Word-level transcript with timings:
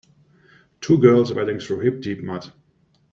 Two 0.79 0.97
girls 0.97 1.31
wading 1.31 1.59
through 1.59 1.81
hip 1.81 2.01
deep 2.01 2.23
mud. 2.23 2.51